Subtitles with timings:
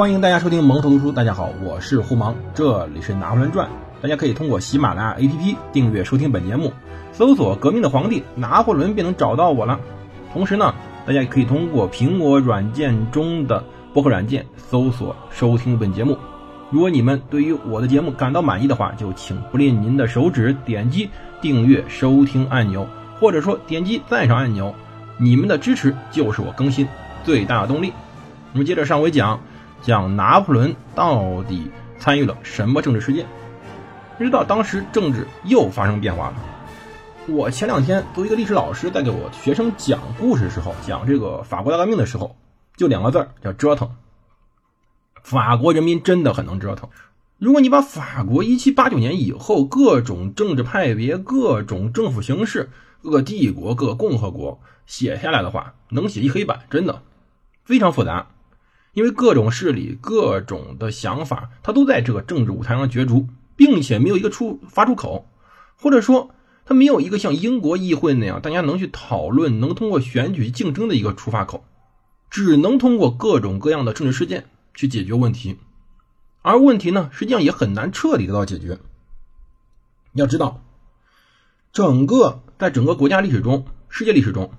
[0.00, 1.12] 欢迎大家收听蒙头读书。
[1.12, 3.68] 大家好，我是胡芒，这里是《拿破仑传》。
[4.00, 6.72] 大家可以通过喜马拉雅 APP 订阅收听本节目，
[7.12, 9.78] 搜索“革命的皇帝拿破仑”便能找到我了。
[10.32, 10.74] 同时呢，
[11.04, 13.62] 大家也可以通过苹果软件中的
[13.92, 16.16] 播客软件搜索收听本节目。
[16.70, 21.10] 如果你们对于我的节目感到满意的话，就请不吝您的手指点击
[21.42, 22.86] 订阅收听按钮，
[23.20, 24.74] 或者说点击赞赏按钮。
[25.18, 26.88] 你们的支持就是我更新
[27.22, 27.92] 最大的动力。
[28.54, 29.40] 那么接着上回讲。
[29.82, 33.26] 讲拿破仑到底参与了什么政治事件？
[34.18, 36.34] 知道当时政治又发生变化了。
[37.26, 42.36] 我前两天作为一个历史老师，在给我学生讲故事的时候，讲这个法国大革命的时候，
[42.76, 43.90] 就两个字儿叫折腾。
[45.22, 46.90] 法国人民真的很能折腾。
[47.38, 52.70] 如果你把法国一七八九年以后各种政治派别、各种政府形式、
[53.02, 57.02] 各个帝国、各个共和国写下来的话，能写一黑板，真的
[57.64, 58.26] 非常复杂。
[58.92, 65.28] 因为各种势力、各种的想法，他都在这个政治舞台上角逐，并且没有一个出发出口，
[65.76, 66.30] 或者说
[66.64, 71.64] 他没有一个像英国议会那样大家能去讨论、能通过选举竞争的一个出发口，
[72.30, 75.56] 只能通过各种各样的政治事件去解决问题，
[76.42, 78.78] 而问题呢，实际上也很难彻底得到解决。
[80.14, 80.62] 要知道，
[81.72, 84.50] 整个在整个国家历史中、世界历史中，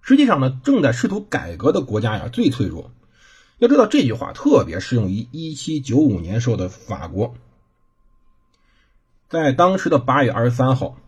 [0.00, 2.90] 实际上呢，正在试图改革的国家呀，最脆弱。
[3.58, 7.34] 要知道这句话特别适用于一七九五年时候的法国。
[9.30, 10.98] 在当时的八月二十三号，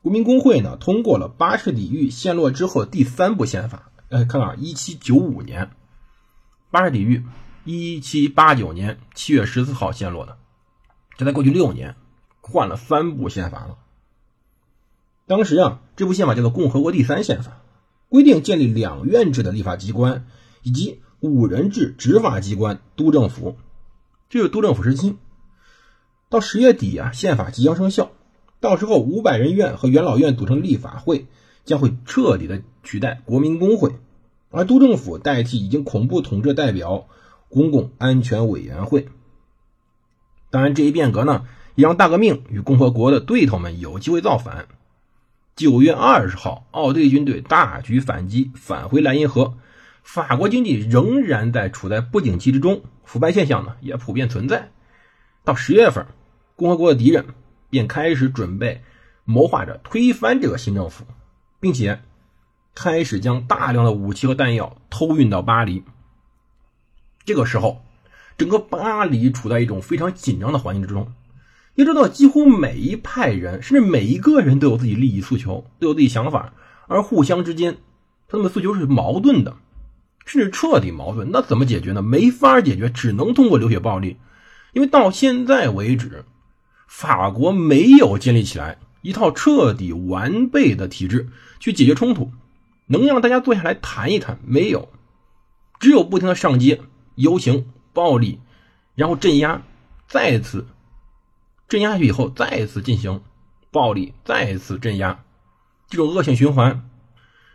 [0.00, 3.90] 国民公会呢通过了巴士底狱陷落之后第三部宪法。
[4.10, 5.72] 哎，看啊，一七九五年，
[6.70, 7.24] 巴士底狱
[7.64, 10.38] 一七八九年七月十四号陷落的，
[11.16, 11.96] 这才过去六年，
[12.40, 13.78] 换了三部宪法了。
[15.26, 17.50] 当时啊，这部宪法叫做《共和国第三宪法》，
[18.08, 20.26] 规定建立两院制的立法机关
[20.62, 21.02] 以及。
[21.22, 23.56] 五人制执法机关督政府，
[24.28, 25.14] 这个督政府时期
[26.28, 28.10] 到十月底啊，宪法即将生效。
[28.58, 31.28] 到时候五百人院和元老院组成立法会
[31.64, 33.94] 将会彻底的取代国民工会，
[34.50, 37.06] 而督政府代替已经恐怖统治代表
[37.48, 39.06] 公共安全委员会。
[40.50, 41.44] 当然，这一变革呢，
[41.76, 44.66] 也让大革命与共和国的对头们有机会造反。
[45.54, 49.54] 九月二十号，奥地利军队大举反击，返回莱茵河。
[50.02, 54.70] 法国经济仍然在处在不景气之中，腐败现象呢也普遍存在。
[55.44, 56.06] 到十月份，
[56.56, 57.24] 共和国的敌人
[57.70, 58.82] 便开始准备
[59.24, 61.04] 谋划着推翻这个新政府，
[61.60, 62.00] 并且
[62.74, 65.82] 开始将大量的武器和弹药偷运到巴黎。
[67.24, 67.82] 这个时候，
[68.36, 71.12] 整个巴黎处在一种非常紧张的环境之中。
[71.74, 76.52] 要知道，几乎每一派人，甚至每一个人都有自己利益诉求，都有自己想法，
[76.86, 77.78] 而互相之间，
[78.28, 79.56] 他们的诉求是矛盾的。
[80.24, 82.02] 甚至彻底矛盾，那怎么解决呢？
[82.02, 84.16] 没法解决，只能通过流血暴力。
[84.72, 86.24] 因为到现在为止，
[86.86, 91.28] 法国没有建立起来一套彻底完备的体制
[91.58, 92.30] 去解决冲突，
[92.86, 94.88] 能让大家坐下来谈一谈，没有，
[95.80, 96.80] 只有不停的上街
[97.16, 98.38] 游行、暴力，
[98.94, 99.62] 然后镇压，
[100.06, 100.66] 再次
[101.68, 103.22] 镇压下去以后，再次进行
[103.70, 105.24] 暴力，再次镇压，
[105.90, 106.88] 这种恶性循环，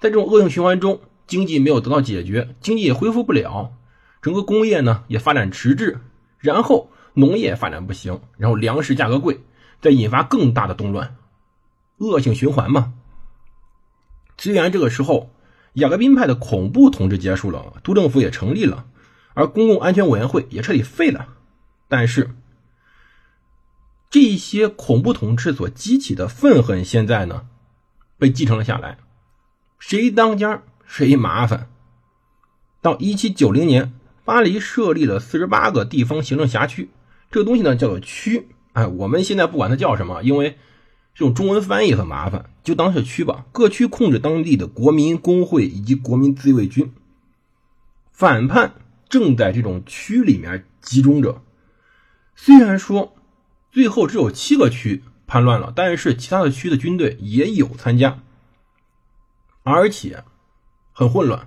[0.00, 1.00] 在这种恶性循环中。
[1.28, 3.74] 经济没有得到解决，经济也恢复不了，
[4.22, 6.00] 整个工业呢也发展迟滞，
[6.38, 9.40] 然后农业发展不行，然后粮食价格贵，
[9.80, 11.16] 再引发更大的动乱，
[11.98, 12.94] 恶性循环嘛。
[14.38, 15.30] 虽然这个时候
[15.74, 18.86] 雅各宾派的恐怖统治结束了，督政府也成立了，
[19.34, 21.28] 而公共安全委员会也彻底废了，
[21.88, 22.34] 但是
[24.08, 27.46] 这些恐怖统治所激起的愤恨，现在呢
[28.16, 28.96] 被继承了下来，
[29.78, 30.62] 谁当家？
[30.90, 31.68] 是一麻烦？
[32.80, 33.92] 到一七九零年，
[34.24, 36.88] 巴黎设立了四十八个地方行政辖区，
[37.30, 38.48] 这个东西呢叫做区。
[38.72, 40.56] 哎，我们现在不管它叫什么，因为
[41.14, 43.44] 这种中文翻译很麻烦，就当是区吧。
[43.52, 46.90] 各区控制当地的国民工会以及国民自卫军，
[48.10, 48.72] 反叛
[49.10, 51.42] 正在这种区里面集中着。
[52.34, 53.14] 虽然说
[53.70, 58.20] 最后只有七个区叛乱了，但是其他的区的军队也有参加，
[59.62, 60.24] 而且。
[60.98, 61.46] 很混乱。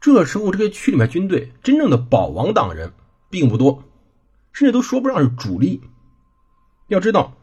[0.00, 2.94] 这时候，这个区里面军队真正的保王党人
[3.28, 3.84] 并不多，
[4.54, 5.82] 甚至都说不上是主力。
[6.88, 7.34] 要知道，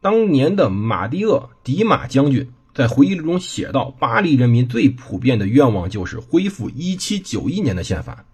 [0.00, 8.24] 当年的马蒂厄·迪马将军在回忆录中写道：“巴黎人民最普遍的愿望就是恢复1791年的宪法。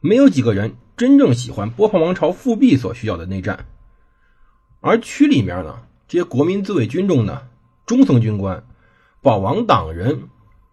[0.00, 3.64] 没有几个人真正喜欢波旁王朝复辟所需要的内战。
[4.80, 7.48] 而区里面呢，这些国民自卫军中的
[7.86, 8.62] 中层军官、
[9.22, 10.28] 保王党人。”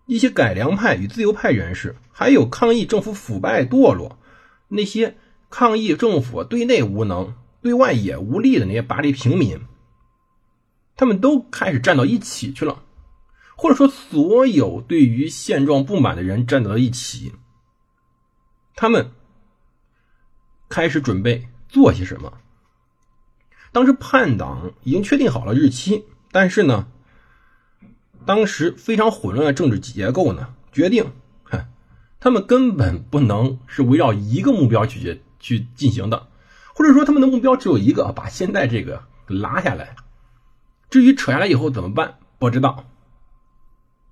[0.07, 4.17] 一些改良派与自由派人士，还有抗议政府腐败堕落、
[4.69, 5.17] 那些
[5.49, 9.61] 抗议政府对内无能、对外也无力的那些巴黎平民，
[10.95, 12.83] 他们都开始站到一起去了，
[13.55, 17.33] 或者说，所有对于现状不满的人站到了一起，
[18.75, 19.11] 他们
[20.69, 22.39] 开始准备做些什么。
[23.73, 26.87] 当时叛党已经确定好了日期，但是呢，
[28.27, 31.13] 当时非常混乱的政治结构呢，决定，
[31.45, 31.65] 哼，
[32.19, 36.27] 他们根本不能是围绕一个目标去去进行的，
[36.75, 39.95] 或者说他们的目标只有一个，把现在这个拉下来。
[40.89, 42.85] 至于扯下来以后怎么办，不知道。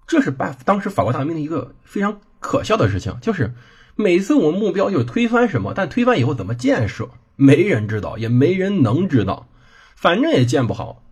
[0.08, 3.54] 这是把当时法国大革命的一个非常可笑的事情，就是
[3.96, 9.48] 每次我们目标就是推翻什么，但推翻以后怎么建设，没人知道，也没人能知道。
[9.96, 11.04] 反正也建不好，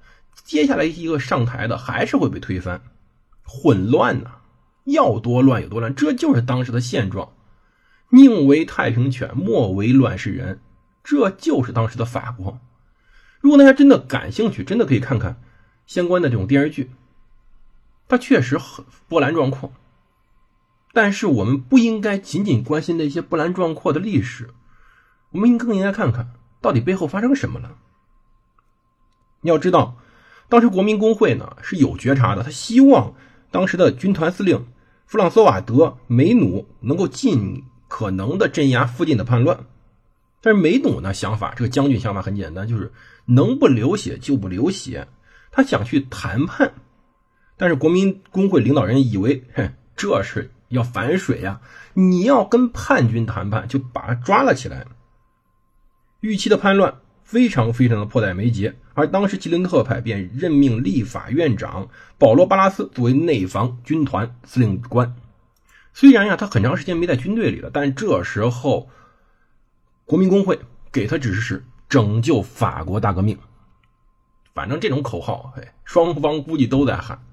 [0.44, 2.82] 接下来一个上台的还是会被推翻，
[3.46, 4.32] 混乱呐，
[4.86, 7.34] 要多乱有多乱，这就是当时的现状。
[8.10, 10.60] 宁为太平犬，莫为乱世人，
[11.04, 12.60] 这就是当时的法国。
[13.40, 15.42] 如果大家真的感兴趣，真的可以看看
[15.88, 16.92] 相关的这种电视剧，
[18.08, 19.74] 它确实很波澜壮阔。
[20.94, 24.52] 但是我们不应该仅仅关心那些波澜壮阔的历史，
[25.32, 27.78] 我们应更应该看看到底背后发生什么了。
[29.42, 29.98] 你要知道，
[30.50, 33.16] 当时国民工会呢是有觉察的，他希望
[33.54, 34.66] 当时的军团司令
[35.06, 39.68] 弗朗索瓦德梅努能够尽可能的镇压附近的叛乱。
[40.42, 42.92] 但是梅努呢想法，这个将军想法很简单，就是
[43.26, 45.08] 能不流血就不流血。
[45.52, 46.74] 他想去谈判，
[47.56, 51.62] 但是国民工会领导人以为，哼，这是要反水呀！
[51.94, 54.88] 你要跟叛军谈判，就把他抓了起来。
[56.22, 56.96] 预期的叛乱。
[57.34, 61.90] 非常非常的迫在眉睫，而当时吉林特派便任命立法院长
[62.20, 65.16] 保罗·巴拉斯作为内防军团司令官。
[65.94, 68.88] 虽然呀，他很长时间没在军队里了，但这时候
[70.06, 70.60] 国民工会
[70.92, 73.40] 给他指示是拯救法国大革命。
[74.54, 77.24] 反正这种口号，哎，双方估计都在喊。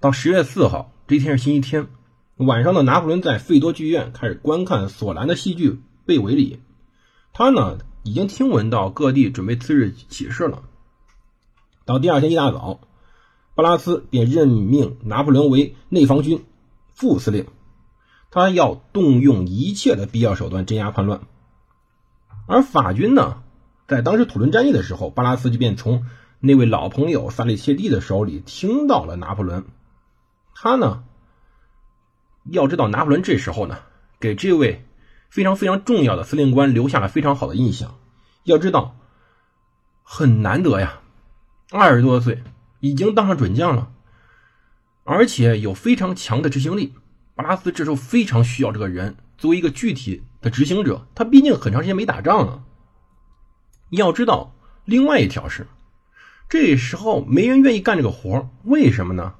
[0.00, 1.88] 到十月四号这天是星期天
[2.36, 5.70] 晚上的，拿破仑在费多剧院开始观看索兰的戏剧
[6.06, 6.54] 《贝维里》，
[7.34, 7.76] 他呢。
[8.02, 10.62] 已经听闻到各地准备次日起事了。
[11.84, 12.80] 到第二天一大早，
[13.54, 16.44] 巴拉斯便任命拿破仑为内防军
[16.94, 17.46] 副司令，
[18.30, 21.20] 他要动用一切的必要手段镇压叛乱。
[22.46, 23.42] 而法军呢，
[23.86, 26.06] 在当时土伦战役的时候，巴拉斯就便从
[26.38, 29.66] 那位老朋友萨利切蒂的手里听到了拿破仑。
[30.54, 31.04] 他呢，
[32.44, 33.78] 要知道拿破仑这时候呢，
[34.18, 34.86] 给这位。
[35.30, 37.96] 非常非常重要的司令官留下了非常好的印象。
[38.44, 38.96] 要知道，
[40.02, 41.00] 很难得呀，
[41.70, 42.42] 二十多岁
[42.80, 43.92] 已经当上准将了，
[45.04, 46.94] 而且有非常强的执行力。
[47.36, 51.06] 巴拉斯这时候非常需要这个人作为一个具体的执行者。
[51.14, 52.64] 他毕竟很长时间没打仗了。
[53.90, 54.54] 要知道，
[54.84, 55.66] 另外一条是，
[56.48, 59.34] 这时候没人愿意干这个活为什么呢？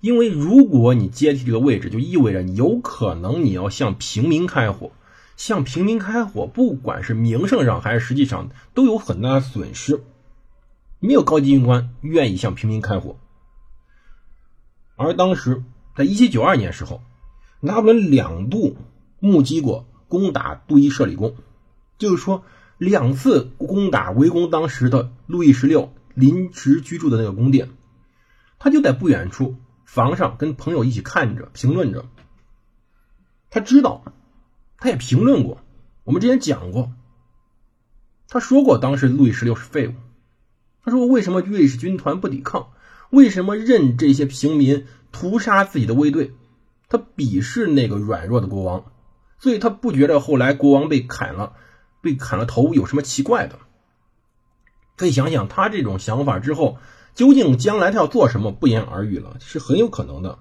[0.00, 4.92] 因为如果你接替这个位置，就意味着有可能你要向平民开火。
[5.36, 10.02] 向平民开火，不管是名声上还是实际上，都有很大的损失。
[10.98, 13.18] 没有高级军官愿意向平民开火。
[14.96, 15.62] 而当时
[15.94, 17.02] 在1792年时候，
[17.60, 18.78] 拿破仑两度
[19.20, 21.36] 目击过攻打杜伊舍里宫，
[21.98, 22.42] 就是说
[22.78, 27.68] 两次攻打围攻当时的路易十六临时居住的那个宫殿，
[28.58, 32.06] 他就在不远处房上跟朋友一起看着评论着，
[33.50, 34.02] 他知道。
[34.78, 35.60] 他也评论过，
[36.04, 36.92] 我们之前讲过，
[38.28, 39.94] 他说过当时路易十六是废物。
[40.84, 42.68] 他说为什么瑞士军团不抵抗？
[43.10, 46.34] 为什么任这些平民屠杀自己的卫队？
[46.88, 48.92] 他鄙视那个软弱的国王，
[49.38, 51.54] 所以他不觉得后来国王被砍了，
[52.02, 53.58] 被砍了头有什么奇怪的。
[54.96, 56.78] 可以想想他这种想法之后，
[57.14, 60.38] 究竟将来他要做什么，不言而喻了，是很有可能的。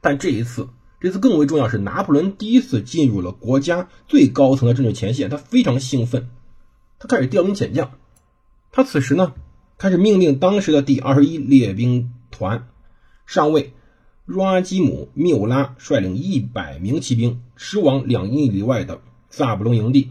[0.00, 0.68] 但这一次。
[1.04, 6.30] 这次更为重要是，拿破仑第一次进入了国家最高层的政治前线，他非常兴奋，
[6.98, 7.90] 他开始调兵遣将。
[8.72, 9.34] 他此时呢，
[9.76, 12.68] 开始命令当时的第二十一列兵团
[13.26, 13.74] 上尉
[14.24, 20.10] 若阿基姆·缪拉率领一百名骑兵驶往两英里外的萨布隆营地。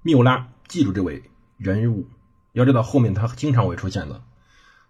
[0.00, 1.24] 缪拉，记住这位
[1.58, 2.06] 人物，
[2.54, 4.22] 要知道后面他经常会出现的。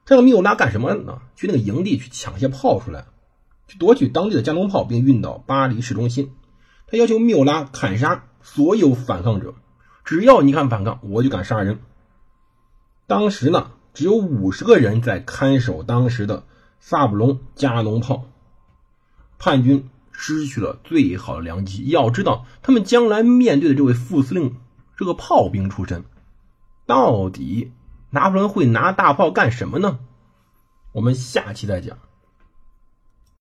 [0.05, 1.23] 这个缪拉干什么呢？
[1.35, 3.07] 去那个营地去抢些炮出来。
[3.79, 6.33] 夺取当地的加农炮，并运到巴黎市中心。
[6.87, 9.55] 他要求缪拉砍杀所有反抗者，
[10.05, 11.79] 只要你敢反抗，我就敢杀人。
[13.07, 16.45] 当时呢，只有五十个人在看守当时的
[16.81, 18.25] 萨布隆加农炮。
[19.39, 21.87] 叛军失去了最好的良机。
[21.87, 24.57] 要知道，他们将来面对的这位副司令
[24.99, 26.05] 是个炮兵出身，
[26.87, 27.73] 到底
[28.11, 30.01] 拿破仑会拿大炮干什么呢？
[30.93, 31.97] 我们下期再讲。